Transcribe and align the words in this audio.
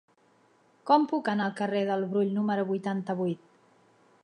Com 0.89 1.05
puc 1.11 1.29
anar 1.33 1.45
al 1.49 1.53
carrer 1.59 1.83
del 1.91 2.07
Brull 2.15 2.33
número 2.39 2.65
vuitanta-vuit? 2.73 3.47